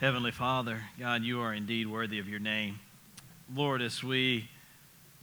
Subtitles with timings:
[0.00, 2.78] Heavenly Father, God, you are indeed worthy of your name.
[3.52, 4.48] Lord, as we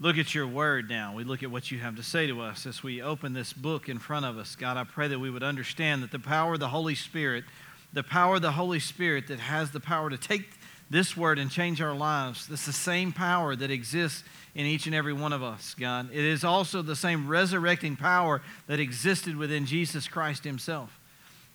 [0.02, 2.66] look at your word now, we look at what you have to say to us
[2.66, 4.58] as we open this book in front of us.
[4.58, 7.46] God, I pray that we would understand that the power of the Holy Spirit,
[7.94, 10.44] the power of the Holy Spirit that has the power to take
[10.89, 14.94] this word and change our lives, that's the same power that exists in each and
[14.94, 16.09] every one of us, God.
[16.12, 20.99] It is also the same resurrecting power that existed within Jesus Christ himself.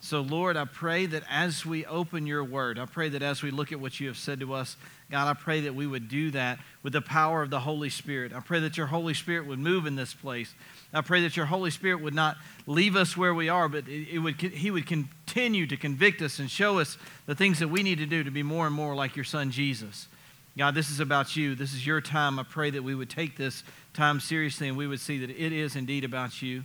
[0.03, 3.51] So, Lord, I pray that as we open your word, I pray that as we
[3.51, 4.75] look at what you have said to us,
[5.11, 8.33] God, I pray that we would do that with the power of the Holy Spirit.
[8.33, 10.55] I pray that your Holy Spirit would move in this place.
[10.91, 14.17] I pray that your Holy Spirit would not leave us where we are, but it,
[14.17, 17.99] would, he would continue to convict us and show us the things that we need
[17.99, 20.07] to do to be more and more like your Son, Jesus.
[20.57, 21.53] God, this is about you.
[21.53, 22.39] This is your time.
[22.39, 25.53] I pray that we would take this time seriously and we would see that it
[25.53, 26.63] is indeed about you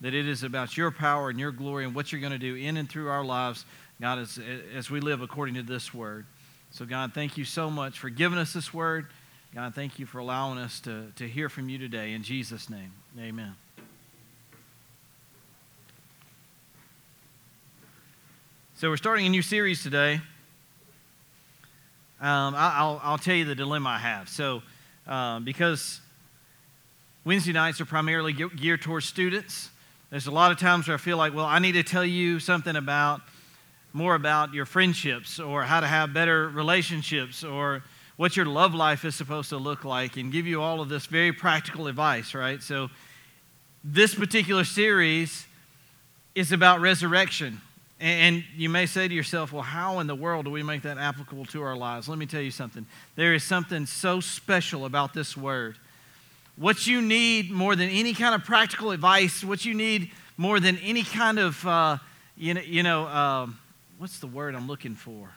[0.00, 2.54] that it is about your power and your glory and what you're going to do
[2.54, 3.64] in and through our lives,
[4.00, 4.38] God, as,
[4.74, 6.26] as we live according to this word.
[6.70, 9.06] So, God, thank you so much for giving us this word.
[9.54, 12.12] God, thank you for allowing us to, to hear from you today.
[12.12, 13.56] In Jesus' name, amen.
[18.76, 20.20] So, we're starting a new series today.
[22.20, 24.28] Um, I, will I'll tell you the dilemma I have.
[24.28, 24.62] So,
[25.06, 26.00] uh, because
[27.24, 29.70] Wednesday nights are primarily geared towards students,
[30.10, 32.40] there's a lot of times where I feel like, well, I need to tell you
[32.40, 33.20] something about
[33.92, 37.82] more about your friendships or how to have better relationships or
[38.16, 41.06] what your love life is supposed to look like and give you all of this
[41.06, 42.62] very practical advice, right?
[42.62, 42.90] So,
[43.82, 45.46] this particular series
[46.34, 47.60] is about resurrection.
[47.98, 50.98] And you may say to yourself, well, how in the world do we make that
[50.98, 52.08] applicable to our lives?
[52.08, 52.84] Let me tell you something.
[53.16, 55.78] There is something so special about this word
[56.56, 60.78] what you need more than any kind of practical advice, what you need more than
[60.78, 61.98] any kind of, uh,
[62.36, 63.58] you know, you know um,
[63.98, 65.30] what's the word I'm looking for?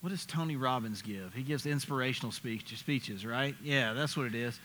[0.00, 1.34] What does Tony Robbins give?
[1.34, 3.54] He gives inspirational speech, speeches, right?
[3.62, 4.58] Yeah, that's what it is.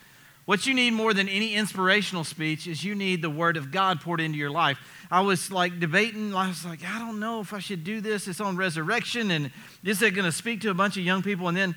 [0.46, 4.02] What you need more than any inspirational speech is you need the Word of God
[4.02, 4.78] poured into your life.
[5.10, 8.28] I was like debating, I was like, I don't know if I should do this.
[8.28, 9.50] It's on resurrection, and
[9.82, 11.48] is going to speak to a bunch of young people.
[11.48, 11.74] And then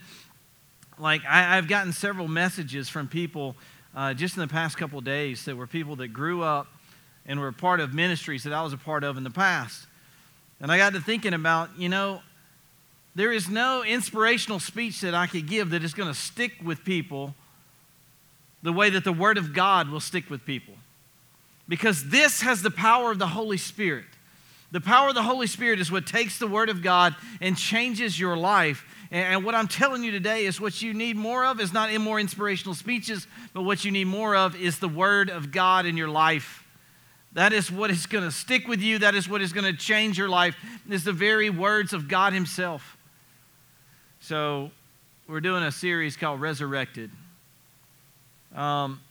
[0.99, 3.55] like I, have gotten several messages from people
[3.95, 6.67] uh, just in the past couple days that were people that grew up
[7.25, 9.85] and were part of ministries that I was a part of in the past.
[10.59, 12.21] And I got to thinking about, you know,
[13.15, 16.83] there is no inspirational speech that I could give that is going to stick with
[16.83, 17.35] people
[18.63, 20.73] the way that the Word of God will stick with people.
[21.67, 24.05] Because this has the power of the Holy Spirit.
[24.71, 28.19] The power of the Holy Spirit is what takes the Word of God and changes
[28.19, 28.85] your life.
[29.09, 32.01] And what I'm telling you today is what you need more of is not in
[32.01, 35.95] more inspirational speeches, but what you need more of is the Word of God in
[35.95, 36.65] your life.
[37.33, 38.99] That is what is going to stick with you.
[38.99, 40.57] That is what is going to change your life.
[40.89, 42.97] Is the very words of God Himself.
[44.19, 44.71] So,
[45.27, 47.11] we're doing a series called Resurrected.
[48.55, 49.01] Um,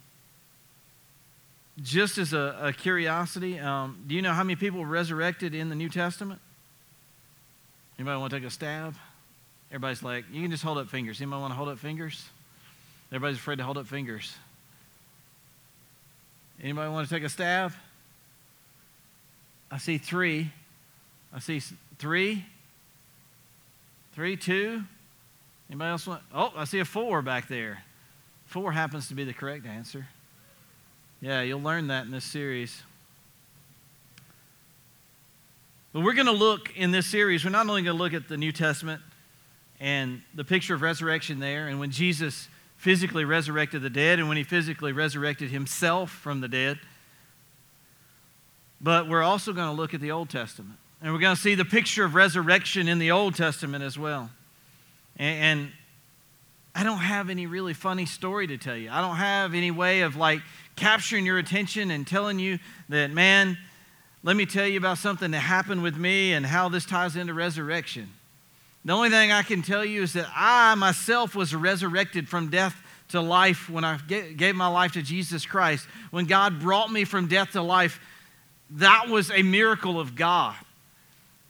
[1.83, 5.75] just as a, a curiosity, um, do you know how many people resurrected in the
[5.75, 6.41] New Testament?
[7.99, 8.95] Anybody want to take a stab?
[9.77, 11.21] Everybody's like, you can just hold up fingers.
[11.21, 12.25] Anybody want to hold up fingers?
[13.13, 14.35] Everybody's afraid to hold up fingers.
[16.63, 17.75] Anybody want to take a stab?
[19.71, 20.51] I see three.
[21.31, 21.61] I see
[21.99, 22.47] three.
[24.15, 24.83] Three, two.
[25.69, 26.23] Anybody else want?
[26.33, 27.83] Oh, I see a four back there.
[28.47, 30.07] Four happens to be the correct answer.
[31.21, 32.83] Yeah, you'll learn that in this series.
[35.93, 38.27] But we're going to look in this series, we're not only going to look at
[38.27, 39.03] the New Testament
[39.81, 44.37] and the picture of resurrection there, and when Jesus physically resurrected the dead, and when
[44.37, 46.79] he physically resurrected himself from the dead,
[48.81, 50.79] but we're also going to look at the Old Testament.
[51.03, 54.31] And we're going to see the picture of resurrection in the Old Testament as well.
[55.17, 55.73] And, and
[56.75, 58.91] I don't have any really funny story to tell you.
[58.91, 60.43] I don't have any way of like
[60.75, 62.59] capturing your attention and telling you
[62.91, 63.57] that, man,
[64.23, 67.33] let me tell you about something that happened with me and how this ties into
[67.33, 68.13] resurrection.
[68.87, 72.77] The only thing I can tell you is that I myself was resurrected from death
[73.09, 75.89] to life when I gave my life to Jesus Christ.
[76.13, 77.99] When God brought me from death to life,
[78.71, 80.55] that was a miracle of God.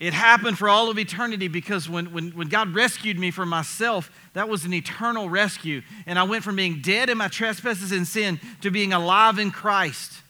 [0.00, 4.10] It happened for all of eternity because when, when, when God rescued me from myself,
[4.32, 5.82] that was an eternal rescue.
[6.06, 9.50] And I went from being dead in my trespasses and sin to being alive in
[9.50, 10.22] Christ.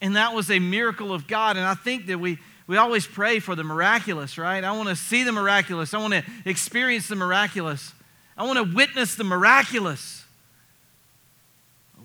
[0.00, 1.56] And that was a miracle of God.
[1.56, 2.38] And I think that we,
[2.72, 4.64] we always pray for the miraculous, right?
[4.64, 5.92] I want to see the miraculous.
[5.92, 7.92] I want to experience the miraculous.
[8.34, 10.24] I want to witness the miraculous.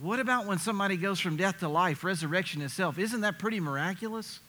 [0.01, 2.99] What about when somebody goes from death to life, resurrection itself?
[2.99, 4.41] Isn't that pretty miraculous?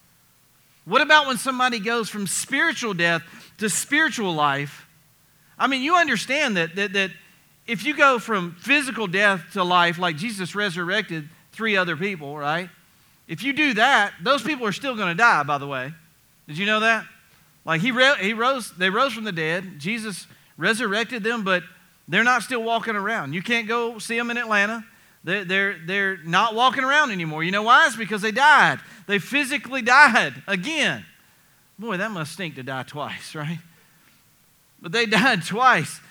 [0.83, 3.21] What about when somebody goes from spiritual death
[3.59, 4.87] to spiritual life?
[5.57, 7.11] I mean, you understand that, that, that
[7.65, 12.69] if you go from physical death to life, like Jesus resurrected three other people, right?
[13.29, 15.93] If you do that, those people are still going to die, by the way.
[16.49, 17.05] Did you know that?
[17.63, 19.77] Like he, re- he rose, they rose from the dead.
[19.77, 20.25] Jesus
[20.57, 21.61] resurrected them, but
[22.07, 23.33] they're not still walking around.
[23.33, 24.83] You can't go see them in Atlanta.
[25.23, 27.43] They're, they're, they're not walking around anymore.
[27.43, 27.85] You know why?
[27.85, 28.79] It's because they died.
[29.05, 31.05] They physically died again.
[31.77, 33.59] Boy, that must stink to die twice, right?
[34.81, 36.01] But they died twice.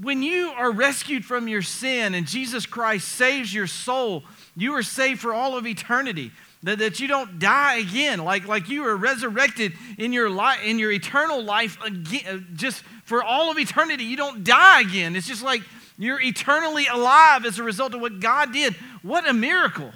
[0.00, 4.24] When you are rescued from your sin and Jesus Christ saves your soul,
[4.56, 6.32] you are saved for all of eternity.
[6.64, 10.78] That, that you don't die again, like, like you are resurrected in your, life, in
[10.78, 14.04] your eternal life again, just for all of eternity.
[14.04, 15.14] You don't die again.
[15.14, 15.60] It's just like
[15.98, 18.74] you're eternally alive as a result of what God did.
[19.02, 19.92] What a miracle.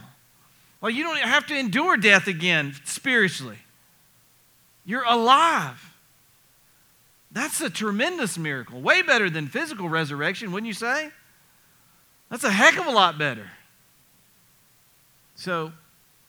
[0.83, 3.59] Like you don't have to endure death again spiritually.
[4.85, 5.93] You're alive.
[7.33, 8.81] That's a tremendous miracle.
[8.81, 11.11] Way better than physical resurrection, wouldn't you say?
[12.31, 13.51] That's a heck of a lot better.
[15.35, 15.73] So,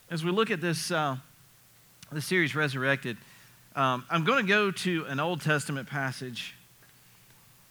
[0.10, 1.18] as we look at this, uh,
[2.12, 3.18] the series Resurrected,
[3.76, 6.56] um, I'm going to go to an Old Testament passage,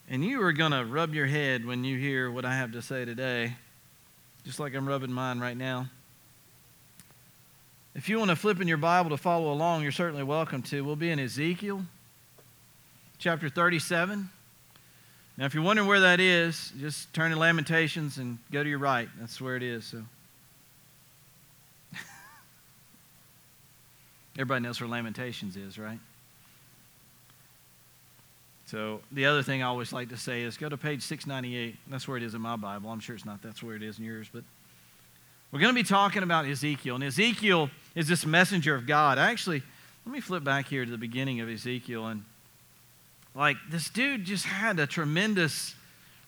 [0.09, 2.83] and you are going to rub your head when you hear what I have to
[2.83, 3.55] say today,
[4.45, 5.89] just like I'm rubbing mine right now.
[7.97, 10.85] If you want to flip in your Bible to follow along, you're certainly welcome to.
[10.85, 11.83] We'll be in Ezekiel
[13.19, 14.31] chapter 37.
[15.37, 18.79] Now, if you're wondering where that is, just turn to Lamentations and go to your
[18.79, 19.09] right.
[19.19, 19.85] That's where it is.
[19.87, 20.05] So.
[24.39, 25.99] Everybody knows where Lamentations is, right?
[28.67, 31.77] So the other thing I always like to say is go to page 698.
[31.89, 32.91] That's where it is in my Bible.
[32.91, 34.45] I'm sure it's not that's where it is in yours, but
[35.51, 36.95] we're going to be talking about Ezekiel.
[36.95, 39.19] And Ezekiel is this messenger of God.
[39.19, 39.63] Actually,
[40.07, 42.25] let me flip back here to the beginning of Ezekiel and
[43.35, 45.75] like this dude just had a tremendous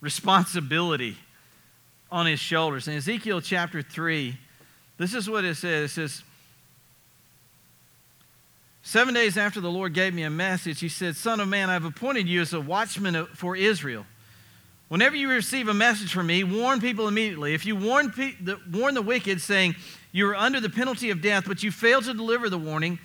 [0.01, 1.17] responsibility
[2.11, 2.89] on his shoulders.
[2.89, 4.37] In Ezekiel chapter 3,
[4.97, 5.91] this is what it says.
[5.91, 6.23] It says,
[8.83, 11.85] Seven days after the Lord gave me a message, he said, Son of man, I've
[11.85, 14.07] appointed you as a watchman for Israel.
[14.89, 17.55] Whenever you receive a message from me, warn people immediately.
[17.55, 19.77] If you warn, pe- the, warn the wicked, saying,
[20.11, 22.99] You are under the penalty of death, but you fail to deliver the warning,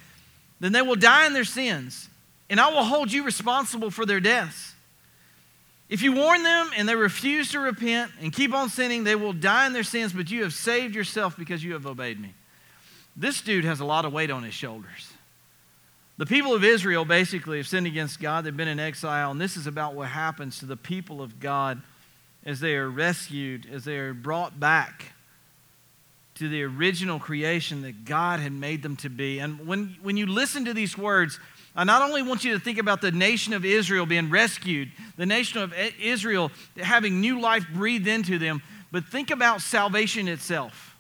[0.60, 2.10] then they will die in their sins,
[2.50, 4.74] and I will hold you responsible for their deaths.
[5.88, 9.34] If you warn them and they refuse to repent and keep on sinning, they will
[9.34, 12.34] die in their sins, but you have saved yourself because you have obeyed me.
[13.16, 15.14] This dude has a lot of weight on his shoulders.
[16.18, 18.46] The people of Israel basically have sinned against God.
[18.46, 21.82] They've been in exile, and this is about what happens to the people of God
[22.46, 25.14] as they are rescued, as they are brought back
[26.36, 29.40] to the original creation that God had made them to be.
[29.40, 31.40] And when, when you listen to these words,
[31.76, 35.26] I not only want you to think about the nation of Israel being rescued, the
[35.26, 38.62] nation of Israel having new life breathed into them,
[38.92, 40.96] but think about salvation itself.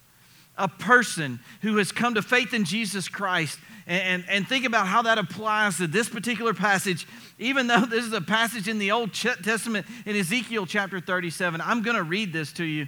[0.57, 5.03] A person who has come to faith in Jesus Christ and, and think about how
[5.03, 7.07] that applies to this particular passage.
[7.37, 11.81] Even though this is a passage in the Old Testament in Ezekiel chapter 37, I'm
[11.81, 12.87] going to read this to you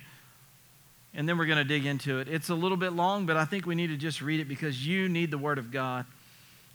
[1.18, 2.28] and then we're going to dig into it.
[2.28, 4.86] It's a little bit long, but I think we need to just read it because
[4.86, 6.06] you need the Word of God.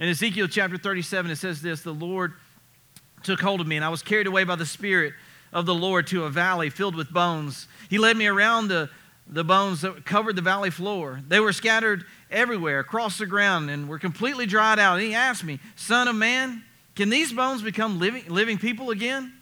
[0.00, 2.32] In Ezekiel chapter 37, it says this The Lord
[3.22, 5.14] took hold of me, and I was carried away by the Spirit
[5.52, 7.69] of the Lord to a valley filled with bones.
[7.88, 8.91] He led me around the,
[9.26, 11.20] the bones that covered the valley floor.
[11.26, 14.98] They were scattered everywhere across the ground and were completely dried out.
[14.98, 16.62] And he asked me, Son of man,
[16.94, 19.32] can these bones become living, living people again?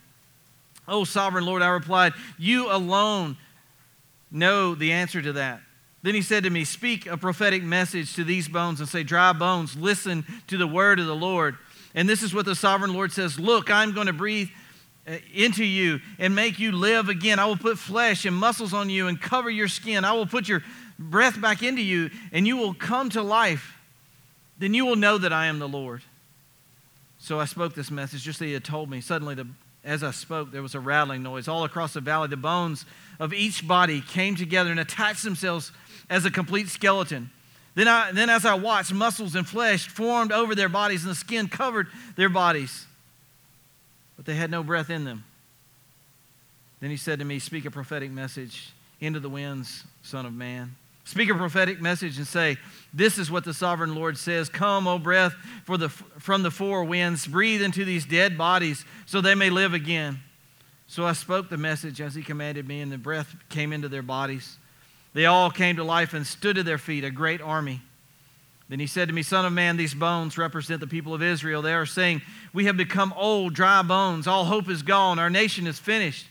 [0.86, 3.36] Oh, sovereign Lord, I replied, You alone
[4.30, 5.60] know the answer to that.
[6.02, 9.32] Then he said to me, Speak a prophetic message to these bones and say, Dry
[9.32, 11.56] bones, listen to the word of the Lord.
[11.94, 14.48] And this is what the sovereign Lord says Look, I'm going to breathe
[15.10, 17.40] Uh, into you and make you live again.
[17.40, 20.04] I will put flesh and muscles on you and cover your skin.
[20.04, 20.62] I will put your
[21.00, 23.74] breath back into you and you will come to life.
[24.58, 26.02] Then you will know that I am the Lord.
[27.18, 29.00] So I spoke this message just as he had told me.
[29.00, 29.48] Suddenly, the,
[29.84, 31.48] as I spoke, there was a rattling noise.
[31.48, 32.86] All across the valley, the bones
[33.18, 35.72] of each body came together and attached themselves
[36.08, 37.30] as a complete skeleton.
[37.74, 41.16] Then, I, then as I watched, muscles and flesh formed over their bodies, and the
[41.16, 42.86] skin covered their bodies.
[44.20, 45.24] But they had no breath in them.
[46.80, 50.76] Then he said to me, Speak a prophetic message into the winds, Son of Man.
[51.04, 52.58] Speak a prophetic message and say,
[52.92, 55.32] This is what the sovereign Lord says Come, O breath,
[55.64, 59.72] for the, from the four winds, breathe into these dead bodies so they may live
[59.72, 60.18] again.
[60.86, 64.02] So I spoke the message as he commanded me, and the breath came into their
[64.02, 64.58] bodies.
[65.14, 67.80] They all came to life and stood to their feet, a great army.
[68.70, 71.60] Then he said to me, Son of man, these bones represent the people of Israel.
[71.60, 72.22] They are saying,
[72.52, 74.28] We have become old, dry bones.
[74.28, 75.18] All hope is gone.
[75.18, 76.28] Our nation is finished.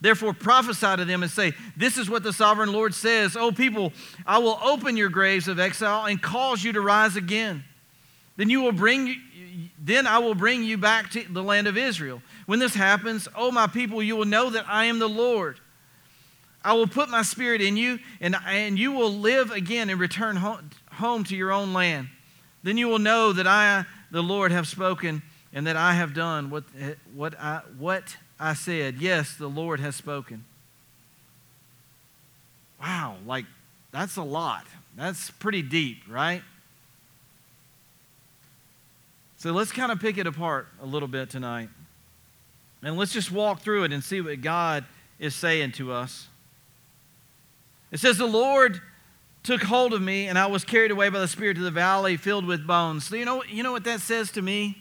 [0.00, 3.36] Therefore, prophesy to them and say, This is what the sovereign Lord says.
[3.36, 3.92] O people,
[4.24, 7.64] I will open your graves of exile and cause you to rise again.
[8.36, 9.16] Then you will bring
[9.76, 12.22] then I will bring you back to the land of Israel.
[12.46, 15.58] When this happens, O my people, you will know that I am the Lord.
[16.64, 20.36] I will put my spirit in you, and, and you will live again and return
[20.36, 22.08] home, home to your own land.
[22.62, 25.22] Then you will know that I, the Lord, have spoken
[25.52, 26.64] and that I have done what,
[27.14, 28.96] what, I, what I said.
[28.98, 30.44] Yes, the Lord has spoken.
[32.80, 33.44] Wow, like
[33.92, 34.66] that's a lot.
[34.96, 36.42] That's pretty deep, right?
[39.38, 41.68] So let's kind of pick it apart a little bit tonight.
[42.82, 44.84] And let's just walk through it and see what God
[45.18, 46.28] is saying to us.
[47.92, 48.80] It says, The Lord
[49.42, 52.16] took hold of me, and I was carried away by the Spirit to the valley
[52.16, 53.06] filled with bones.
[53.06, 54.78] So, you know, you know what that says to me?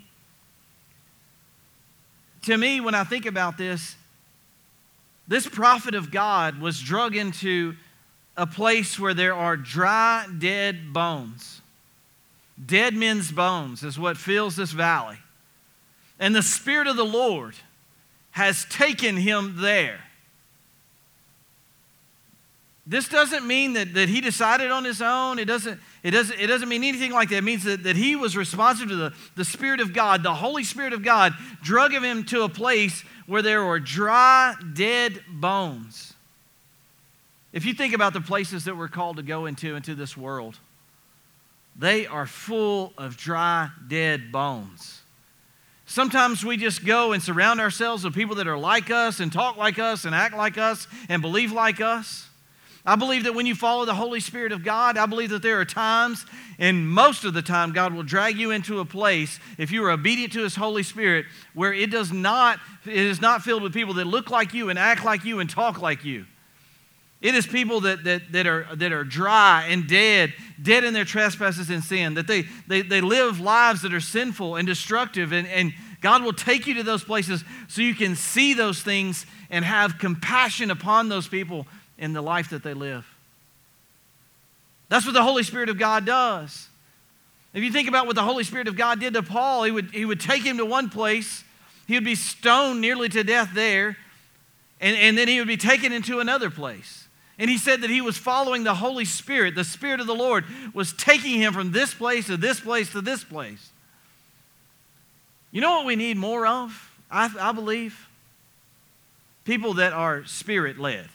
[2.43, 3.95] To me, when I think about this,
[5.27, 7.75] this prophet of God was drug into
[8.37, 11.61] a place where there are dry, dead bones.
[12.63, 15.17] Dead men's bones is what fills this valley.
[16.19, 17.55] And the Spirit of the Lord
[18.31, 20.01] has taken him there.
[22.85, 25.37] This doesn't mean that, that he decided on his own.
[25.37, 27.37] It doesn't, it, doesn't, it doesn't mean anything like that.
[27.37, 30.23] It means that, that he was responsive to the, the Spirit of God.
[30.23, 35.21] The Holy Spirit of God drug him to a place where there were dry, dead
[35.29, 36.13] bones.
[37.53, 40.57] If you think about the places that we're called to go into, into this world,
[41.77, 45.01] they are full of dry, dead bones.
[45.85, 49.57] Sometimes we just go and surround ourselves with people that are like us and talk
[49.57, 52.29] like us and act like us and believe like us.
[52.85, 55.59] I believe that when you follow the Holy Spirit of God, I believe that there
[55.59, 56.25] are times,
[56.57, 59.91] and most of the time, God will drag you into a place, if you are
[59.91, 63.93] obedient to His Holy Spirit, where it does not, it is not filled with people
[63.95, 66.25] that look like you and act like you and talk like you.
[67.21, 71.05] It is people that, that, that, are, that are dry and dead, dead in their
[71.05, 75.31] trespasses and sin, that they, they, they live lives that are sinful and destructive.
[75.31, 75.71] And, and
[76.01, 79.99] God will take you to those places so you can see those things and have
[79.99, 81.67] compassion upon those people
[82.01, 83.05] in the life that they live.
[84.89, 86.67] That's what the Holy Spirit of God does.
[87.53, 89.91] If you think about what the Holy Spirit of God did to Paul, he would,
[89.91, 91.45] he would take him to one place,
[91.87, 93.95] he would be stoned nearly to death there,
[94.81, 97.07] and, and then he would be taken into another place.
[97.37, 99.55] And he said that he was following the Holy Spirit.
[99.55, 103.01] The Spirit of the Lord was taking him from this place to this place to
[103.01, 103.71] this place.
[105.51, 106.91] You know what we need more of?
[107.09, 108.07] I, I believe?
[109.43, 111.09] People that are spirit led.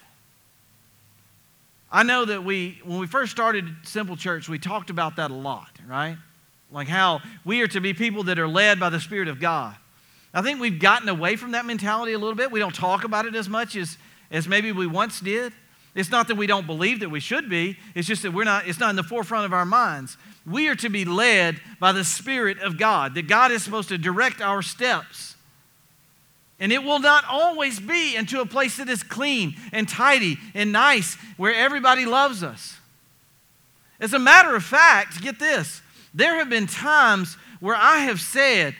[1.97, 5.33] I know that we, when we first started Simple Church, we talked about that a
[5.33, 6.15] lot, right?
[6.71, 9.75] Like how we are to be people that are led by the Spirit of God.
[10.31, 12.51] I think we've gotten away from that mentality a little bit.
[12.51, 13.97] We don't talk about it as much as,
[14.29, 15.53] as maybe we once did.
[15.95, 18.67] It's not that we don't believe that we should be, it's just that we're not,
[18.67, 20.17] it's not in the forefront of our minds.
[20.45, 23.97] We are to be led by the Spirit of God, that God is supposed to
[23.97, 25.35] direct our steps.
[26.59, 30.71] And it will not always be into a place that is clean and tidy and
[30.71, 32.77] nice where everybody loves us.
[33.99, 35.81] As a matter of fact, get this
[36.13, 38.75] there have been times where I have said,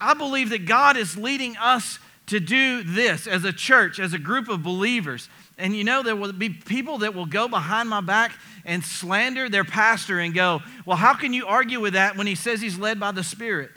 [0.00, 4.18] I believe that God is leading us to do this as a church, as a
[4.18, 5.28] group of believers.
[5.58, 8.32] And you know, there will be people that will go behind my back
[8.64, 12.36] and slander their pastor and go, Well, how can you argue with that when he
[12.36, 13.72] says he's led by the Spirit?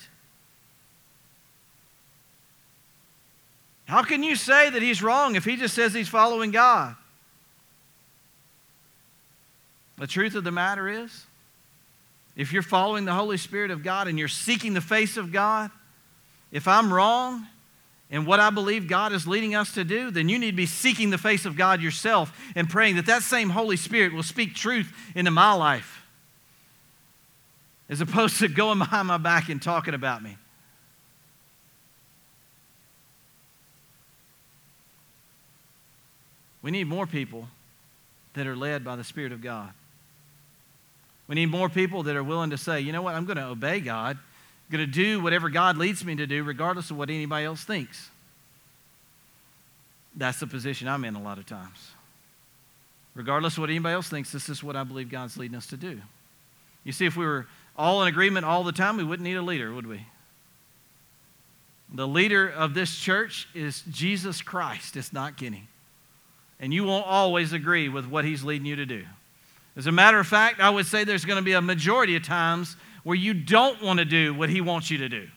[3.86, 6.96] How can you say that he's wrong if he just says he's following God?
[9.98, 11.26] The truth of the matter is,
[12.36, 15.70] if you're following the Holy Spirit of God and you're seeking the face of God,
[16.52, 17.48] if I'm wrong
[18.10, 20.66] in what I believe God is leading us to do, then you need to be
[20.66, 24.56] seeking the face of God yourself and praying that that same Holy Spirit will speak
[24.56, 26.04] truth into my life
[27.90, 30.38] as opposed to going behind my back and talking about me.
[36.64, 37.48] We need more people
[38.34, 39.70] that are led by the Spirit of God.
[41.28, 43.46] We need more people that are willing to say, you know what, I'm going to
[43.46, 44.18] obey God.
[44.18, 47.64] I'm going to do whatever God leads me to do, regardless of what anybody else
[47.64, 48.10] thinks.
[50.16, 51.92] That's the position I'm in a lot of times.
[53.16, 55.78] Regardless of what anybody else thinks, this is what I believe God's leading us to
[55.78, 56.02] do.
[56.84, 59.42] You see, if we were all in agreement all the time, we wouldn't need a
[59.42, 60.06] leader, would we?
[61.94, 64.98] The leader of this church is Jesus Christ.
[64.98, 65.68] It's not Kenny.
[66.64, 69.04] And you won't always agree with what he's leading you to do.
[69.76, 72.24] As a matter of fact, I would say there's going to be a majority of
[72.24, 75.28] times where you don't want to do what He wants you to do.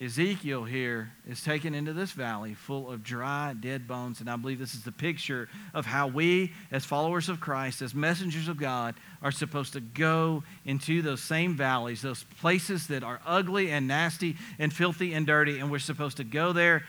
[0.00, 4.60] Ezekiel here is taken into this valley full of dry, dead bones, and I believe
[4.60, 8.94] this is the picture of how we, as followers of Christ, as messengers of God,
[9.20, 14.36] are supposed to go into those same valleys, those places that are ugly and nasty
[14.60, 16.84] and filthy and dirty, and we're supposed to go there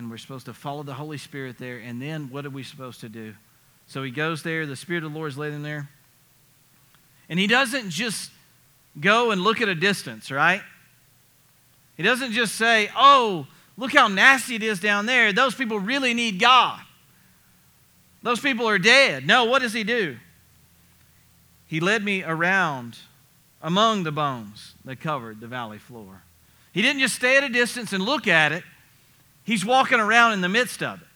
[0.00, 3.00] and we're supposed to follow the Holy Spirit there, and then what are we supposed
[3.00, 3.34] to do?
[3.86, 5.90] So he goes there, the Spirit of the Lord is leading there,
[7.28, 8.30] and he doesn't just
[8.98, 10.62] go and look at a distance, right?
[11.98, 15.34] He doesn't just say, oh, look how nasty it is down there.
[15.34, 16.80] Those people really need God.
[18.22, 19.26] Those people are dead.
[19.26, 20.16] No, what does he do?
[21.66, 22.96] He led me around
[23.60, 26.22] among the bones that covered the valley floor.
[26.72, 28.64] He didn't just stay at a distance and look at it,
[29.50, 31.06] he's walking around in the midst of it,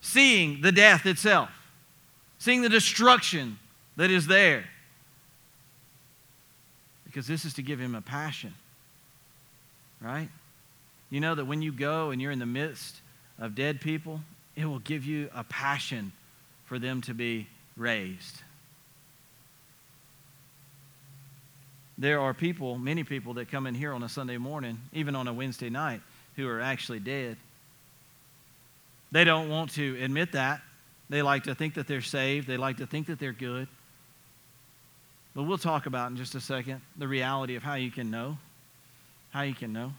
[0.00, 1.50] seeing the death itself,
[2.38, 3.58] seeing the destruction
[3.96, 4.64] that is there.
[7.04, 8.54] Because this is to give him a passion
[10.00, 10.28] right?
[11.10, 13.00] You know that when you go and you're in the midst
[13.38, 14.20] of dead people,
[14.54, 16.12] it will give you a passion
[16.64, 18.42] for them to be raised.
[21.98, 25.28] There are people, many people, that come in here on a Sunday morning, even on
[25.28, 26.02] a Wednesday night,
[26.36, 27.36] who are actually dead.
[29.12, 30.60] They don't want to admit that.
[31.08, 33.68] They like to think that they're saved, they like to think that they're good.
[35.34, 38.38] But we'll talk about in just a second the reality of how you can know
[39.36, 39.92] how you can know.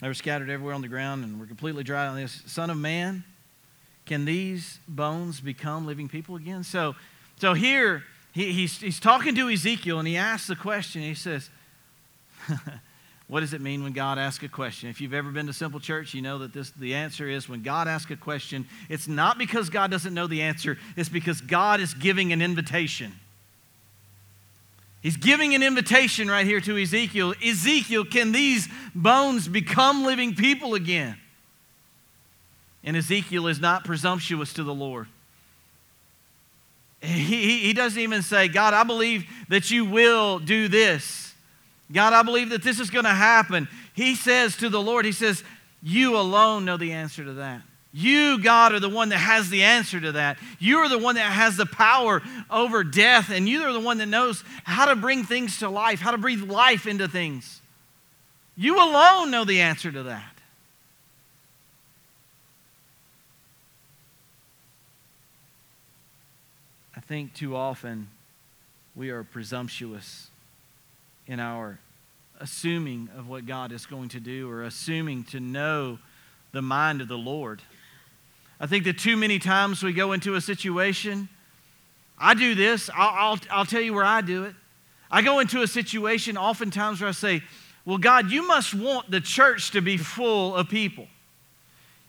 [0.00, 2.40] They were scattered everywhere on the ground and were completely dry on this.
[2.46, 3.24] Son of man,
[4.06, 6.62] can these bones become living people again?
[6.62, 6.94] So,
[7.38, 11.02] so here he, he's, he's talking to Ezekiel and he asks the question.
[11.02, 11.50] He says,
[13.32, 14.90] What does it mean when God asks a question?
[14.90, 17.62] If you've ever been to Simple Church, you know that this, the answer is when
[17.62, 21.80] God asks a question, it's not because God doesn't know the answer, it's because God
[21.80, 23.10] is giving an invitation.
[25.00, 27.32] He's giving an invitation right here to Ezekiel.
[27.42, 31.16] Ezekiel, can these bones become living people again?
[32.84, 35.06] And Ezekiel is not presumptuous to the Lord.
[37.00, 41.21] He, he doesn't even say, God, I believe that you will do this.
[41.92, 43.68] God, I believe that this is going to happen.
[43.94, 45.44] He says to the Lord, He says,
[45.82, 47.62] You alone know the answer to that.
[47.94, 50.38] You, God, are the one that has the answer to that.
[50.58, 53.98] You are the one that has the power over death, and you are the one
[53.98, 57.60] that knows how to bring things to life, how to breathe life into things.
[58.56, 60.24] You alone know the answer to that.
[66.96, 68.08] I think too often
[68.94, 70.28] we are presumptuous
[71.26, 71.78] in our
[72.40, 75.98] assuming of what God is going to do or assuming to know
[76.52, 77.62] the mind of the Lord.
[78.60, 81.28] I think that too many times we go into a situation.
[82.18, 84.54] I do this, I'll, I'll, I'll tell you where I do it.
[85.10, 87.42] I go into a situation oftentimes where I say,
[87.84, 91.06] Well, God, you must want the church to be full of people.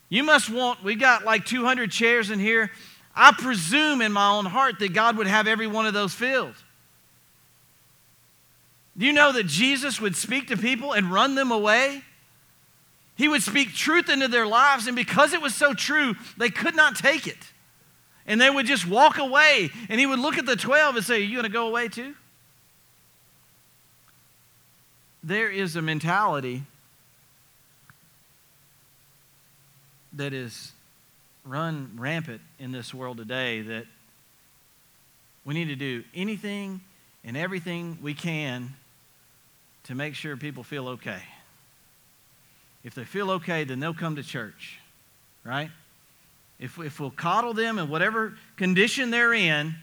[0.09, 2.71] You must want, we got like 200 chairs in here.
[3.15, 6.55] I presume in my own heart that God would have every one of those filled.
[8.97, 12.03] Do you know that Jesus would speak to people and run them away?
[13.15, 16.75] He would speak truth into their lives, and because it was so true, they could
[16.75, 17.37] not take it.
[18.25, 19.69] And they would just walk away.
[19.89, 21.89] And he would look at the 12 and say, Are you going to go away
[21.89, 22.15] too?
[25.23, 26.63] There is a mentality
[30.13, 30.71] that is
[31.45, 33.85] run rampant in this world today that
[35.43, 36.81] we need to do anything
[37.23, 38.73] and everything we can
[39.83, 41.21] to make sure people feel okay.
[42.83, 44.79] If they feel okay, then they'll come to church,
[45.43, 45.69] right?
[46.59, 49.75] If, if we'll coddle them in whatever condition they're in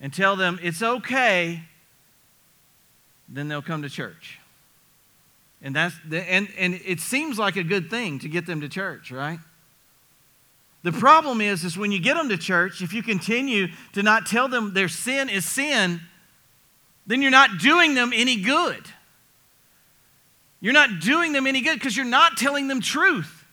[0.00, 1.62] and tell them it's okay,
[3.28, 4.38] then they'll come to church.
[5.60, 8.68] And, that's the, and, and it seems like a good thing to get them to
[8.68, 9.40] church, right?
[10.84, 14.26] The problem is, is when you get them to church, if you continue to not
[14.26, 16.00] tell them their sin is sin,
[17.06, 18.86] then you're not doing them any good.
[20.60, 23.44] You're not doing them any good because you're not telling them truth.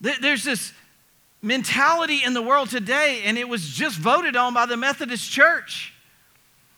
[0.00, 0.72] There's this
[1.42, 5.92] mentality in the world today, and it was just voted on by the Methodist Church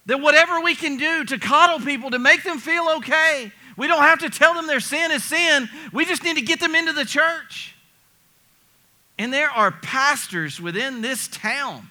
[0.07, 4.03] that whatever we can do to coddle people, to make them feel okay, we don't
[4.03, 5.69] have to tell them their sin is sin.
[5.93, 7.75] We just need to get them into the church.
[9.19, 11.89] And there are pastors within this town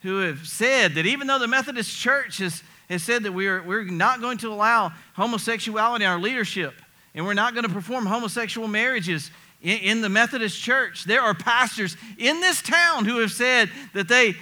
[0.00, 3.84] who have said that even though the Methodist Church has has said that we're, we're
[3.84, 6.74] not going to allow homosexuality in our leadership,
[7.14, 9.30] and we're not going to perform homosexual marriages
[9.62, 11.04] in, in the Methodist church.
[11.04, 14.34] There are pastors in this town who have said that they,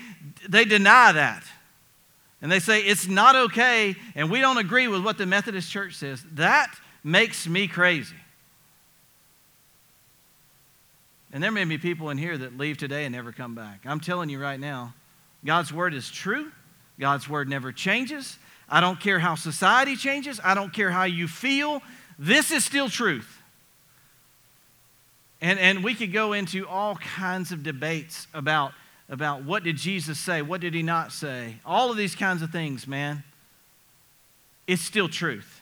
[0.48, 1.44] they deny that.
[2.42, 5.94] And they say it's not okay and we don't agree with what the Methodist church
[5.94, 6.24] says.
[6.32, 6.74] That
[7.04, 8.16] makes me crazy.
[11.32, 13.82] And there may be people in here that leave today and never come back.
[13.84, 14.94] I'm telling you right now,
[15.44, 16.50] God's word is true.
[17.00, 18.38] God's word never changes.
[18.68, 20.38] I don't care how society changes.
[20.44, 21.82] I don't care how you feel.
[22.18, 23.40] This is still truth.
[25.40, 28.72] And, and we could go into all kinds of debates about,
[29.08, 32.50] about what did Jesus say, what did he not say, all of these kinds of
[32.50, 33.24] things, man.
[34.66, 35.60] It's still truth.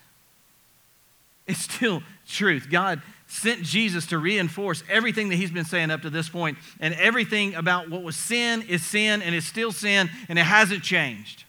[1.47, 2.67] It's still truth.
[2.69, 6.95] God sent Jesus to reinforce everything that he's been saying up to this point, and
[6.95, 11.45] everything about what was sin is sin and is still sin, and it hasn't changed.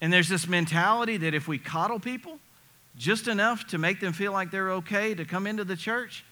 [0.00, 2.38] And there's this mentality that if we coddle people
[2.96, 6.24] just enough to make them feel like they're okay to come into the church,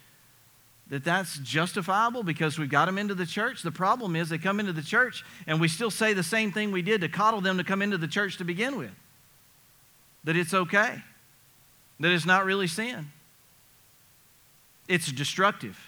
[0.88, 3.62] that that's justifiable because we've got them into the church.
[3.62, 6.70] The problem is they come into the church and we still say the same thing
[6.70, 8.92] we did to coddle them to come into the church to begin with.
[10.24, 11.02] That it's okay.
[11.98, 13.10] That it's not really sin.
[14.88, 15.78] It's destructive.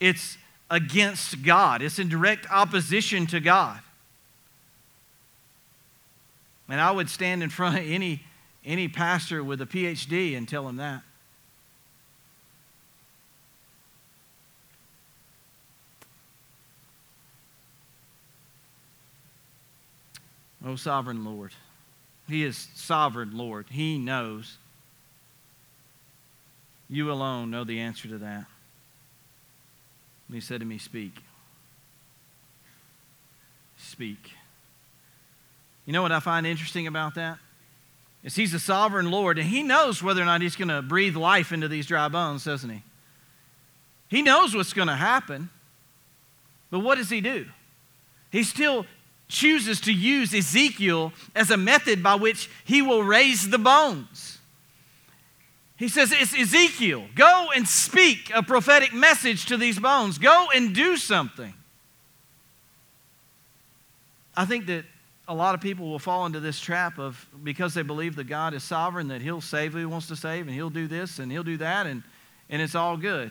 [0.00, 0.36] It's
[0.70, 1.82] against God.
[1.82, 3.80] It's in direct opposition to God.
[6.68, 8.22] And I would stand in front of any,
[8.64, 11.02] any pastor with a PhD and tell him that.
[20.66, 21.52] Oh, sovereign Lord.
[22.26, 23.66] He is sovereign Lord.
[23.70, 24.56] He knows.
[26.88, 28.44] You alone know the answer to that.
[30.28, 31.14] And he said to me, Speak.
[33.78, 34.32] Speak.
[35.86, 37.38] You know what I find interesting about that?
[38.22, 41.14] Is he's a sovereign Lord, and he knows whether or not he's going to breathe
[41.14, 42.82] life into these dry bones, doesn't he?
[44.08, 45.50] He knows what's going to happen.
[46.70, 47.46] But what does he do?
[48.30, 48.86] He still
[49.28, 54.38] chooses to use Ezekiel as a method by which he will raise the bones.
[55.76, 57.04] He says, It's Ezekiel.
[57.14, 60.18] Go and speak a prophetic message to these bones.
[60.18, 61.52] Go and do something.
[64.36, 64.84] I think that
[65.26, 68.54] a lot of people will fall into this trap of because they believe that God
[68.54, 71.30] is sovereign, that He'll save who He wants to save, and He'll do this and
[71.30, 72.02] He'll do that, and,
[72.50, 73.30] and it's all good.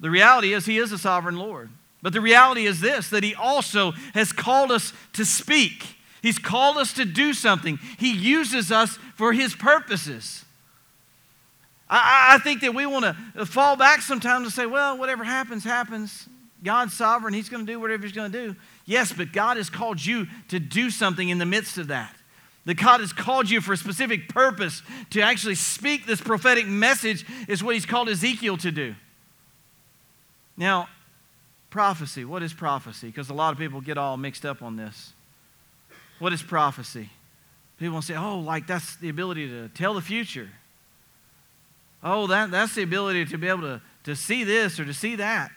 [0.00, 1.70] The reality is, He is a sovereign Lord.
[2.02, 5.96] But the reality is this that He also has called us to speak.
[6.22, 7.78] He's called us to do something.
[7.98, 10.44] He uses us for His purposes.
[11.88, 15.64] I, I think that we want to fall back sometimes and say, well, whatever happens,
[15.64, 16.28] happens.
[16.64, 17.32] God's sovereign.
[17.34, 18.56] He's going to do whatever He's going to do.
[18.84, 22.14] Yes, but God has called you to do something in the midst of that.
[22.64, 27.24] That God has called you for a specific purpose to actually speak this prophetic message,
[27.46, 28.94] is what He's called Ezekiel to do.
[30.56, 30.88] Now,
[31.70, 32.24] prophecy.
[32.24, 33.08] What is prophecy?
[33.08, 35.12] Because a lot of people get all mixed up on this.
[36.18, 37.10] What is prophecy?
[37.78, 40.48] People say, oh, like that's the ability to tell the future.
[42.08, 45.16] Oh, that, that's the ability to be able to, to see this or to see
[45.16, 45.50] that.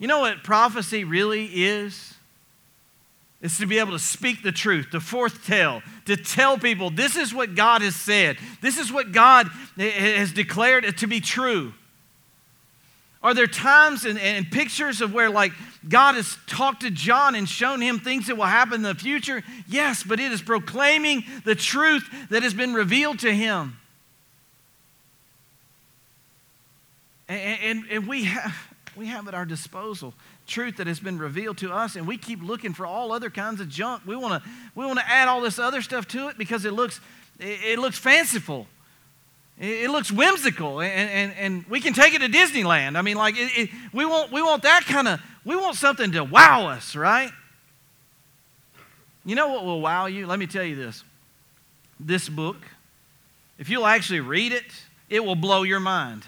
[0.00, 2.14] You know what prophecy really is?
[3.40, 7.32] It's to be able to speak the truth, to foretell, to tell people this is
[7.32, 8.38] what God has said.
[8.60, 11.72] This is what God has declared to be true.
[13.22, 15.52] Are there times and, and, pictures of where, like,
[15.88, 19.44] God has talked to John and shown him things that will happen in the future?
[19.68, 23.76] Yes, but it is proclaiming the truth that has been revealed to him.
[27.28, 28.54] And, and, and we, have,
[28.96, 30.14] we have at our disposal
[30.46, 33.60] truth that has been revealed to us, and we keep looking for all other kinds
[33.60, 34.02] of junk.
[34.06, 36.72] We want to we want to add all this other stuff to it because it
[36.72, 37.00] looks,
[37.40, 38.68] it, it looks fanciful.
[39.58, 42.94] It looks whimsical, and, and, and we can take it to Disneyland.
[42.94, 46.12] I mean, like, it, it, we, want, we want that kind of, we want something
[46.12, 47.32] to wow us, right?
[49.24, 50.26] You know what will wow you?
[50.26, 51.02] Let me tell you this.
[51.98, 52.58] This book,
[53.58, 54.66] if you'll actually read it,
[55.08, 56.26] it will blow your mind.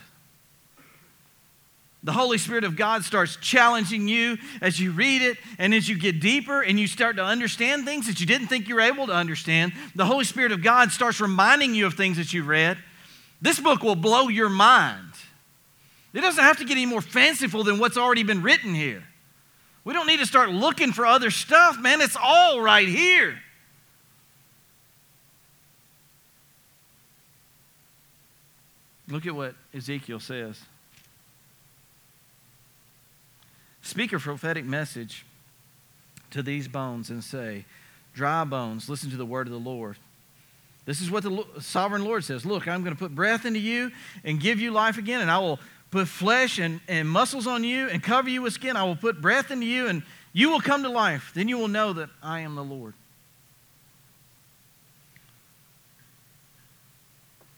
[2.05, 5.99] The Holy Spirit of God starts challenging you as you read it and as you
[5.99, 9.09] get deeper and you start to understand things that you didn't think you were able
[9.09, 9.73] to understand.
[9.97, 12.79] The Holy Spirit of God starts reminding you of things that you've read.
[13.43, 15.13] This book will blow your mind.
[16.15, 19.03] It doesn't have to get any more fanciful than what's already been written here.
[19.85, 22.01] We don't need to start looking for other stuff, man.
[22.01, 23.39] It's all right here.
[29.09, 30.61] Look at what Ezekiel says.
[33.89, 35.25] Speak a prophetic message
[36.31, 37.65] to these bones and say,
[38.13, 39.97] Dry bones, listen to the word of the Lord.
[40.85, 43.91] This is what the sovereign Lord says Look, I'm going to put breath into you
[44.25, 45.59] and give you life again, and I will
[45.91, 48.77] put flesh and, and muscles on you and cover you with skin.
[48.77, 50.03] I will put breath into you, and
[50.35, 51.33] you will come to life.
[51.35, 52.93] Then you will know that I am the Lord.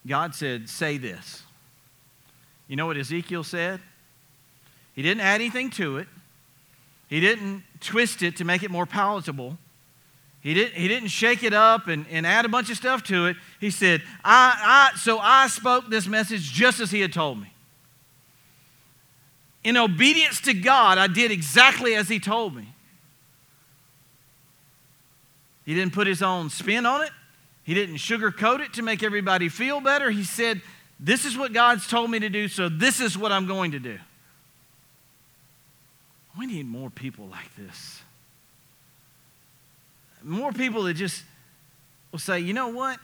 [0.06, 1.42] God said, Say this.
[2.68, 3.80] You know what Ezekiel said?
[4.94, 6.06] He didn't add anything to it,
[7.10, 9.58] he didn't twist it to make it more palatable.
[10.40, 13.26] He didn't, he didn't shake it up and, and add a bunch of stuff to
[13.26, 13.36] it.
[13.58, 17.52] He said, I, I, So I spoke this message just as he had told me.
[19.64, 22.72] In obedience to God, I did exactly as he told me.
[25.66, 27.10] He didn't put his own spin on it.
[27.64, 30.10] He didn't sugarcoat it to make everybody feel better.
[30.10, 30.62] He said,
[31.00, 33.80] This is what God's told me to do, so this is what I'm going to
[33.80, 33.98] do.
[36.38, 38.02] We need more people like this.
[40.22, 41.24] More people that just
[42.12, 43.00] will say, You know what?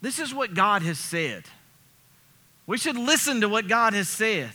[0.00, 1.44] This is what God has said.
[2.66, 4.50] We should listen to what God has said.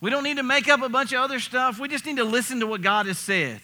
[0.00, 1.78] We don't need to make up a bunch of other stuff.
[1.78, 3.60] We just need to listen to what God has said.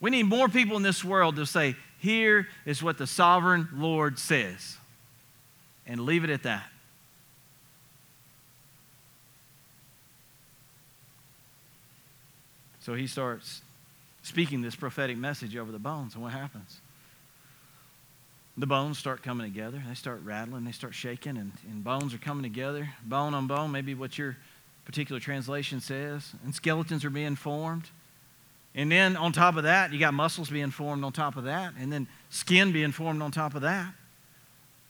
[0.00, 4.18] We need more people in this world to say, here is what the sovereign Lord
[4.18, 4.76] says.
[5.86, 6.64] And leave it at that.
[12.82, 13.62] So he starts
[14.22, 16.14] speaking this prophetic message over the bones.
[16.14, 16.80] And what happens?
[18.58, 19.82] The bones start coming together.
[19.88, 20.64] They start rattling.
[20.64, 21.36] They start shaking.
[21.38, 24.36] And, and bones are coming together, bone on bone, maybe what your
[24.84, 26.32] particular translation says.
[26.44, 27.84] And skeletons are being formed.
[28.74, 31.74] And then on top of that, you got muscles being formed on top of that,
[31.78, 33.92] and then skin being formed on top of that.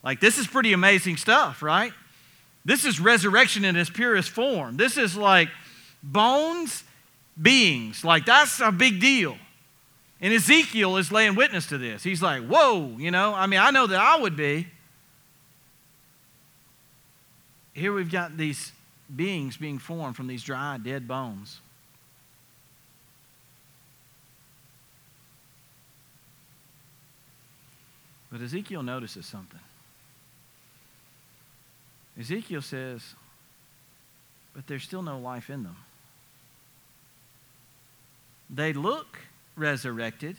[0.03, 1.91] Like, this is pretty amazing stuff, right?
[2.63, 4.77] This is resurrection in its purest form.
[4.77, 5.49] This is like
[6.01, 6.85] bones,
[7.41, 8.03] beings.
[8.03, 9.37] Like, that's a big deal.
[10.21, 12.03] And Ezekiel is laying witness to this.
[12.03, 14.67] He's like, whoa, you know, I mean, I know that I would be.
[17.73, 18.71] Here we've got these
[19.13, 21.59] beings being formed from these dry, dead bones.
[28.31, 29.59] But Ezekiel notices something.
[32.19, 33.15] Ezekiel says,
[34.53, 35.75] but there's still no life in them.
[38.53, 39.19] They look
[39.55, 40.37] resurrected.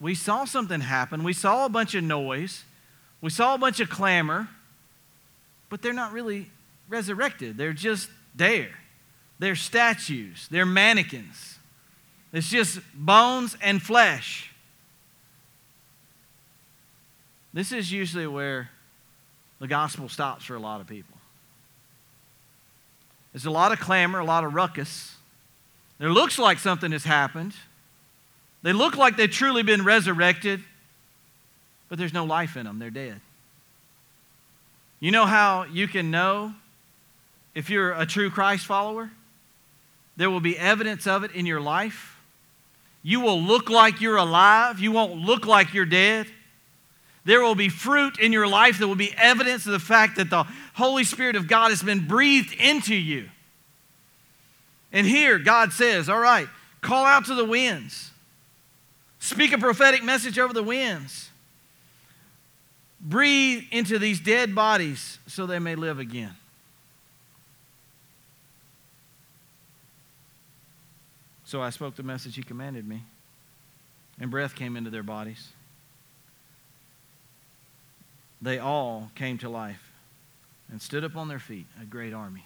[0.00, 1.24] We saw something happen.
[1.24, 2.64] We saw a bunch of noise.
[3.20, 4.48] We saw a bunch of clamor.
[5.70, 6.50] But they're not really
[6.88, 7.56] resurrected.
[7.56, 8.70] They're just there.
[9.38, 10.46] They're statues.
[10.50, 11.58] They're mannequins.
[12.32, 14.50] It's just bones and flesh.
[17.52, 18.70] This is usually where
[19.58, 21.16] the gospel stops for a lot of people.
[23.32, 25.17] There's a lot of clamor, a lot of ruckus.
[25.98, 27.54] There looks like something has happened.
[28.62, 30.60] They look like they've truly been resurrected,
[31.88, 32.78] but there's no life in them.
[32.78, 33.20] They're dead.
[35.00, 36.54] You know how you can know
[37.54, 39.10] if you're a true Christ follower?
[40.16, 42.16] There will be evidence of it in your life.
[43.02, 44.80] You will look like you're alive.
[44.80, 46.26] You won't look like you're dead.
[47.24, 50.30] There will be fruit in your life that will be evidence of the fact that
[50.30, 53.28] the Holy Spirit of God has been breathed into you.
[54.92, 56.48] And here, God says, All right,
[56.80, 58.10] call out to the winds,
[59.18, 61.30] speak a prophetic message over the winds,
[63.00, 66.34] breathe into these dead bodies so they may live again.
[71.44, 73.02] So I spoke the message he commanded me,
[74.20, 75.48] and breath came into their bodies
[78.40, 79.90] they all came to life
[80.70, 82.44] and stood up on their feet, a great army.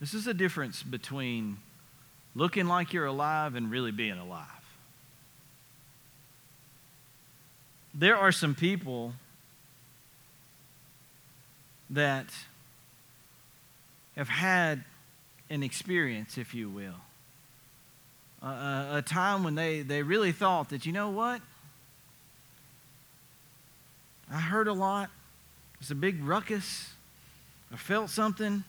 [0.00, 1.58] This is the difference between
[2.34, 4.46] looking like you're alive and really being alive.
[7.94, 9.14] There are some people
[11.90, 12.26] that
[14.14, 14.84] have had
[15.50, 17.00] an experience, if you will,
[18.42, 21.40] a, a time when they, they really thought that, you know what?
[24.30, 25.10] I heard a lot.
[25.80, 26.90] It's a big ruckus.
[27.72, 28.62] I felt something.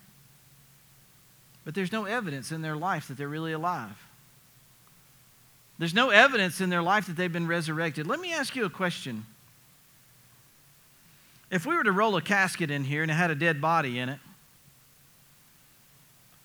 [1.70, 3.96] But there's no evidence in their life that they're really alive.
[5.78, 8.08] There's no evidence in their life that they've been resurrected.
[8.08, 9.24] Let me ask you a question.
[11.52, 14.00] If we were to roll a casket in here and it had a dead body
[14.00, 14.18] in it,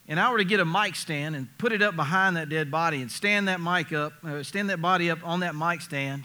[0.09, 2.71] and I were to get a mic stand and put it up behind that dead
[2.71, 6.25] body and stand that mic up, uh, stand that body up on that mic stand,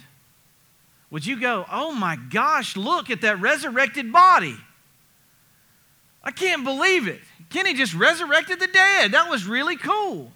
[1.10, 4.58] would you go, oh my gosh, look at that resurrected body?
[6.22, 7.22] I can't believe it.
[7.50, 9.12] Kenny just resurrected the dead.
[9.14, 10.32] That was really cool.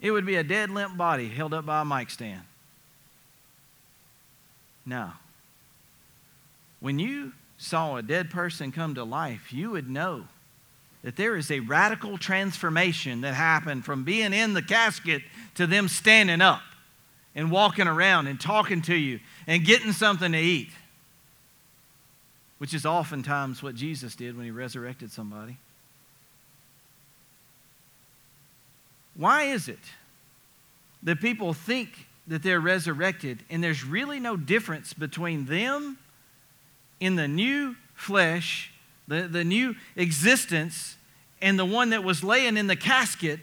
[0.00, 2.42] It would be a dead, limp body held up by a mic stand.
[4.84, 5.10] No.
[6.80, 10.28] When you saw a dead person come to life, you would know
[11.02, 15.22] that there is a radical transformation that happened from being in the casket
[15.54, 16.62] to them standing up
[17.34, 20.70] and walking around and talking to you and getting something to eat,
[22.58, 25.58] which is oftentimes what Jesus did when he resurrected somebody.
[29.14, 29.78] Why is it
[31.02, 35.98] that people think that they're resurrected and there's really no difference between them
[37.00, 38.72] in the new flesh,
[39.08, 40.96] the, the new existence,
[41.40, 43.40] and the one that was laying in the casket?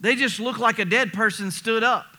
[0.00, 2.09] They just look like a dead person stood up.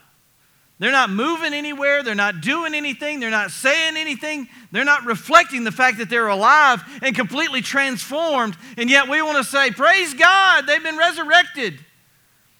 [0.81, 2.01] They're not moving anywhere.
[2.01, 3.19] They're not doing anything.
[3.19, 4.49] They're not saying anything.
[4.71, 8.57] They're not reflecting the fact that they're alive and completely transformed.
[8.79, 11.85] And yet we want to say, Praise God, they've been resurrected.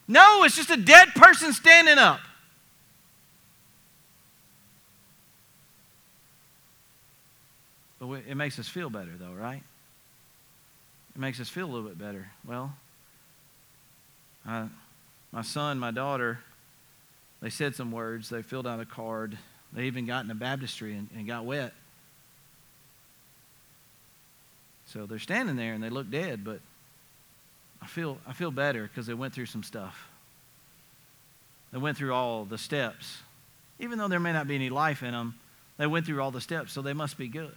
[0.08, 2.20] No, it's just a dead person standing up.
[8.00, 9.64] But it makes us feel better, though, right?
[11.16, 12.30] It makes us feel a little bit better.
[12.46, 12.72] Well,
[14.46, 14.68] I,
[15.32, 16.38] my son, my daughter,
[17.42, 18.30] they said some words.
[18.30, 19.38] They filled out a card.
[19.74, 21.74] They even got in a baptistry and, and got wet.
[24.86, 26.60] So they're standing there and they look dead, but
[27.82, 30.08] I feel, I feel better because they went through some stuff.
[31.72, 33.20] They went through all the steps.
[33.80, 35.36] Even though there may not be any life in them,
[35.78, 37.56] they went through all the steps, so they must be good.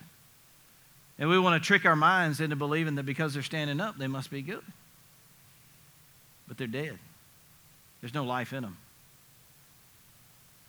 [1.18, 4.06] And we want to trick our minds into believing that because they're standing up, they
[4.06, 4.62] must be good.
[6.48, 6.98] But they're dead.
[8.00, 8.76] There's no life in them.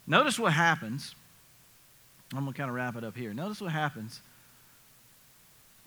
[0.08, 1.16] Notice what happens.
[2.34, 3.34] I'm going to kind of wrap it up here.
[3.34, 4.22] Notice what happens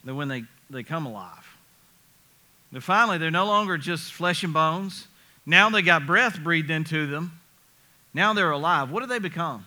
[0.05, 1.57] that when they, they come alive.
[2.73, 5.07] That finally, they're no longer just flesh and bones.
[5.47, 7.41] Now they got breath breathed into them.
[8.13, 8.91] Now they're alive.
[8.91, 9.67] What do they become?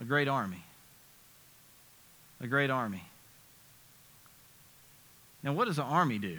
[0.00, 0.64] A great army.
[2.40, 3.04] A great army.
[5.42, 6.38] Now, what does an army do?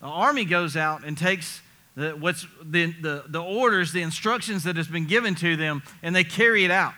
[0.00, 1.60] An army goes out and takes
[1.98, 6.14] the, what's the, the, the orders, the instructions that has been given to them, and
[6.14, 6.94] they carry it out.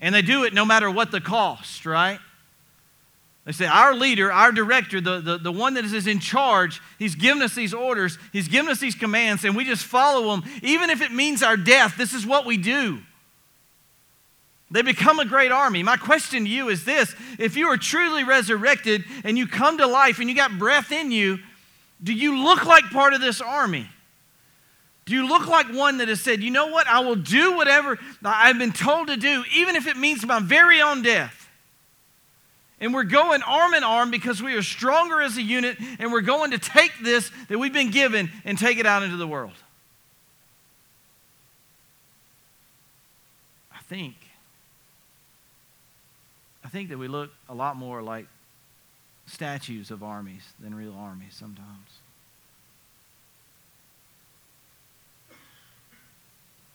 [0.00, 2.18] And they do it no matter what the cost, right?
[3.44, 7.16] They say, Our leader, our director, the, the, the one that is in charge, he's
[7.16, 10.50] given us these orders, he's given us these commands, and we just follow them.
[10.62, 13.00] Even if it means our death, this is what we do.
[14.70, 15.82] They become a great army.
[15.82, 19.86] My question to you is this if you are truly resurrected and you come to
[19.86, 21.38] life and you got breath in you,
[22.02, 23.88] do you look like part of this army?
[25.08, 27.98] Do you look like one that has said, you know what, I will do whatever
[28.22, 31.48] I've been told to do, even if it means my very own death?
[32.78, 36.20] And we're going arm in arm because we are stronger as a unit, and we're
[36.20, 39.54] going to take this that we've been given and take it out into the world.
[43.72, 44.14] I think,
[46.62, 48.26] I think that we look a lot more like
[49.26, 51.87] statues of armies than real armies sometimes.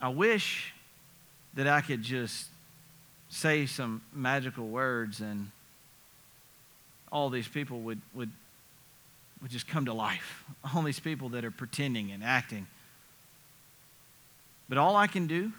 [0.04, 0.74] I wish
[1.54, 2.48] that I could just
[3.30, 5.50] say some magical words and
[7.10, 8.28] all these people would, would,
[9.40, 10.44] would just come to life.
[10.74, 12.66] All these people that are pretending and acting.
[14.68, 15.52] But all I can do,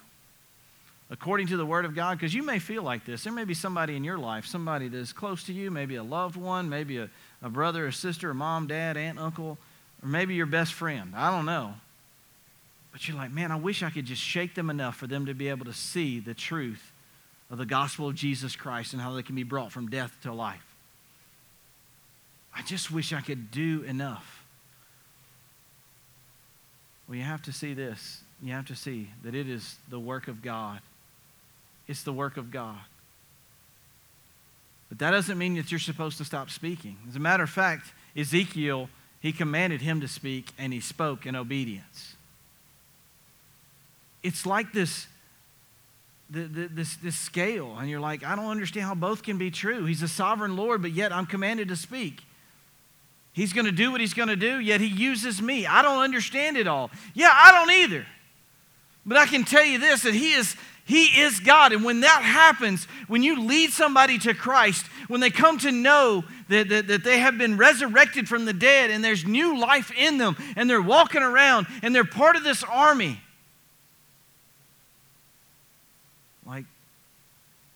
[1.09, 3.23] according to the Word of God, because you may feel like this.
[3.23, 6.03] There may be somebody in your life, somebody that is close to you, maybe a
[6.03, 7.09] loved one, maybe a,
[7.41, 9.57] a brother, a sister, a mom, dad, aunt, uncle,
[10.03, 11.13] or maybe your best friend.
[11.15, 11.73] I don't know.
[12.95, 15.33] But you're like, man, I wish I could just shake them enough for them to
[15.33, 16.93] be able to see the truth
[17.51, 20.31] of the gospel of Jesus Christ and how they can be brought from death to
[20.31, 20.63] life.
[22.55, 24.45] I just wish I could do enough.
[27.09, 28.21] Well, you have to see this.
[28.41, 30.79] You have to see that it is the work of God.
[31.89, 32.79] It's the work of God.
[34.87, 36.95] But that doesn't mean that you're supposed to stop speaking.
[37.09, 38.87] As a matter of fact, Ezekiel,
[39.19, 42.14] he commanded him to speak, and he spoke in obedience
[44.25, 45.07] it's like this,
[46.29, 49.85] this, this scale, and you're like, I don't understand how both can be true.
[49.85, 52.23] He's a sovereign Lord, but yet I'm commanded to speak.
[53.33, 55.67] He's going to do what he's going to do, yet he uses me.
[55.67, 56.89] I don't understand it all.
[57.13, 58.05] Yeah, I don't either.
[59.05, 60.55] But I can tell you this that he is
[60.85, 61.73] he is God.
[61.73, 66.23] And when that happens, when you lead somebody to Christ, when they come to know
[66.47, 70.19] that, that, that, they have been resurrected from the dead and there's new life in
[70.19, 73.19] them and they're walking around and they're part of this army,
[76.45, 76.65] like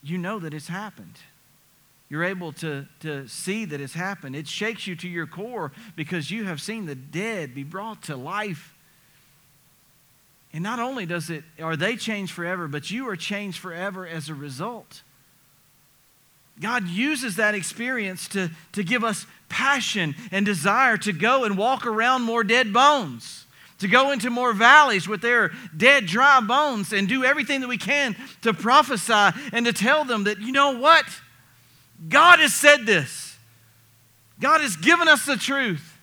[0.02, 1.14] you know that it's happened.
[2.08, 4.34] You're able to, to see that it's happened.
[4.34, 8.16] It shakes you to your core because you have seen the dead be brought to
[8.16, 8.74] life.
[10.52, 14.28] And not only does it are they changed forever, but you are changed forever as
[14.28, 15.02] a result.
[16.60, 21.86] God uses that experience to, to give us passion and desire to go and walk
[21.86, 23.46] around more dead bones,
[23.80, 27.78] to go into more valleys with their dead, dry bones, and do everything that we
[27.78, 31.04] can to prophesy and to tell them that, you know what?
[32.08, 33.36] God has said this.
[34.38, 35.98] God has given us the truth.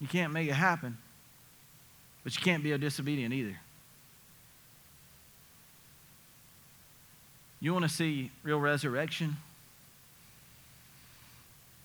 [0.00, 0.96] You can't make it happen,
[2.22, 3.58] but you can't be a disobedient either.
[7.60, 9.36] You want to see real resurrection?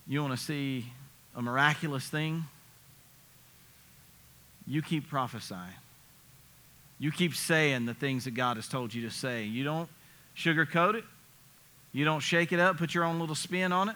[0.07, 0.85] You want to see
[1.35, 2.45] a miraculous thing?
[4.65, 5.73] You keep prophesying.
[6.99, 9.43] You keep saying the things that God has told you to say.
[9.43, 9.89] You don't
[10.37, 11.03] sugarcoat it.
[11.91, 13.95] You don't shake it up, put your own little spin on it.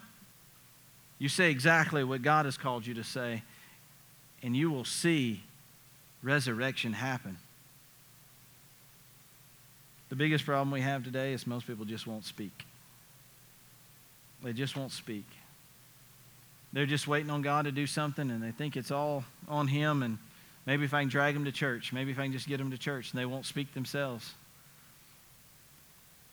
[1.19, 3.41] You say exactly what God has called you to say,
[4.43, 5.41] and you will see
[6.21, 7.38] resurrection happen.
[10.09, 12.65] The biggest problem we have today is most people just won't speak.
[14.43, 15.25] They just won't speak.
[16.74, 20.03] They're just waiting on God to do something and they think it's all on Him
[20.03, 20.18] and
[20.65, 22.72] maybe if I can drag them to church, maybe if I can just get them
[22.72, 24.34] to church and they won't speak themselves.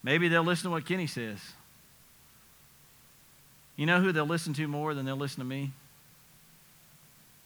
[0.03, 1.39] Maybe they'll listen to what Kenny says.
[3.77, 5.73] You know who they'll listen to more than they'll listen to me?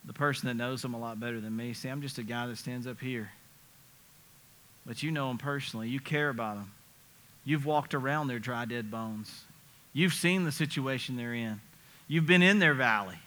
[0.05, 1.73] The person that knows them a lot better than me.
[1.75, 3.31] See, I'm just a guy that stands up here
[4.89, 5.91] but you know them personally.
[5.91, 6.73] You care about them.
[7.45, 9.45] You've walked around their dry, dead bones.
[9.93, 11.61] You've seen the situation they're in.
[12.09, 13.19] You've been in their valley.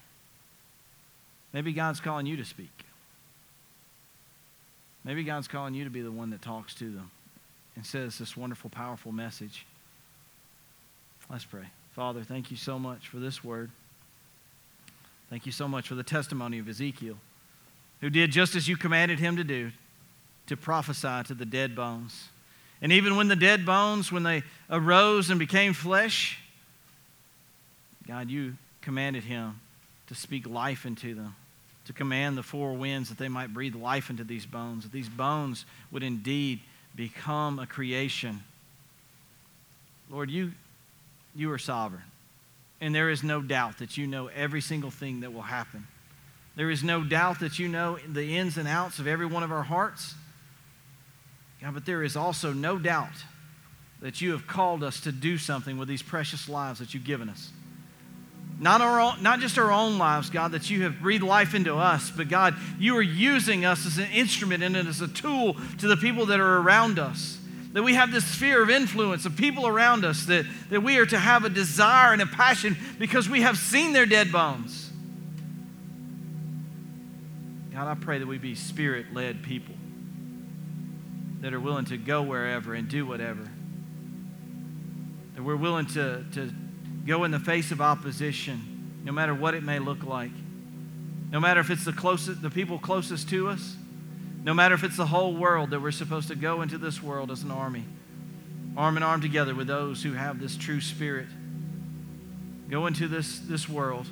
[1.53, 2.85] Maybe God's calling you to speak.
[5.03, 7.11] Maybe God's calling you to be the one that talks to them
[7.75, 9.65] and says this wonderful, powerful message.
[11.29, 11.65] Let's pray.
[11.93, 13.71] Father, thank you so much for this word.
[15.29, 17.17] Thank you so much for the testimony of Ezekiel,
[18.01, 19.71] who did just as you commanded him to do
[20.47, 22.29] to prophesy to the dead bones.
[22.81, 26.39] And even when the dead bones, when they arose and became flesh,
[28.07, 29.59] God, you commanded him
[30.07, 31.35] to speak life into them,
[31.85, 35.09] to command the four winds that they might breathe life into these bones, that these
[35.09, 36.59] bones would indeed
[36.95, 38.43] become a creation.
[40.09, 40.51] Lord, you,
[41.35, 42.03] you are sovereign.
[42.81, 45.87] And there is no doubt that you know every single thing that will happen.
[46.55, 49.51] There is no doubt that you know the ins and outs of every one of
[49.51, 50.15] our hearts.
[51.61, 53.23] God, but there is also no doubt
[54.01, 57.29] that you have called us to do something with these precious lives that you've given
[57.29, 57.51] us.
[58.61, 61.75] Not, our own, not just our own lives, God, that you have breathed life into
[61.75, 65.87] us, but God, you are using us as an instrument and as a tool to
[65.87, 67.39] the people that are around us.
[67.73, 71.07] That we have this sphere of influence of people around us, that, that we are
[71.07, 74.91] to have a desire and a passion because we have seen their dead bones.
[77.73, 79.73] God, I pray that we be spirit led people
[81.39, 83.41] that are willing to go wherever and do whatever.
[85.33, 86.53] That we're willing to, to
[87.05, 90.31] go in the face of opposition, no matter what it may look like.
[91.31, 93.75] No matter if it's the closest, the people closest to us,
[94.43, 97.31] no matter if it's the whole world that we're supposed to go into this world
[97.31, 97.85] as an army,
[98.75, 101.27] arm in arm together with those who have this true spirit.
[102.69, 104.07] Go into this, this world.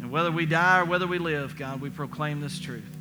[0.00, 2.96] And whether we die or whether we live, God, we proclaim this truth.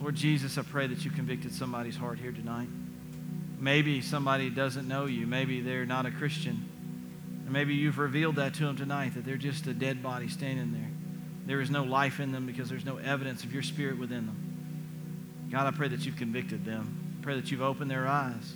[0.00, 2.68] Lord Jesus, I pray that you convicted somebody's heart here tonight.
[3.58, 5.26] Maybe somebody doesn't know you.
[5.26, 6.66] Maybe they're not a Christian.
[7.50, 10.70] And maybe you've revealed that to them tonight, that they're just a dead body standing
[10.70, 10.88] there.
[11.46, 15.48] There is no life in them because there's no evidence of your spirit within them.
[15.50, 17.18] God, I pray that you've convicted them.
[17.18, 18.54] I pray that you've opened their eyes.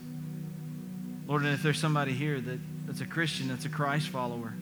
[1.26, 4.54] Lord, and if there's somebody here that, that's a Christian, that's a Christ follower,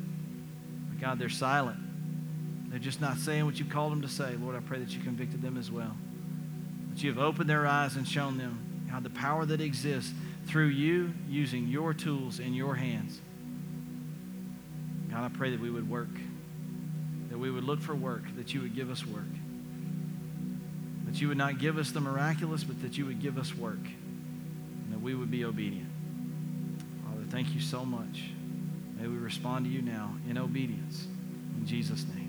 [0.88, 1.76] but God, they're silent.
[2.70, 4.34] They're just not saying what you called them to say.
[4.36, 5.94] Lord, I pray that you convicted them as well
[6.88, 10.12] that you have opened their eyes and shown them, God, the power that exists
[10.46, 13.20] through you using your tools in your hands.
[15.12, 16.08] God, I pray that we would work,
[17.28, 19.24] that we would look for work, that you would give us work.
[21.04, 23.84] That you would not give us the miraculous, but that you would give us work,
[23.84, 25.90] and that we would be obedient.
[27.04, 28.30] Father, thank you so much.
[28.98, 31.06] May we respond to you now in obedience.
[31.58, 32.21] In Jesus' name.